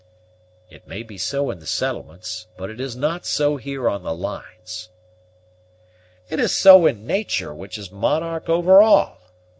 [0.67, 4.15] "It may be so in the settlements; but it is not so here on the
[4.15, 4.89] lines."
[6.27, 9.19] "It is so in nature, which is monarch over all.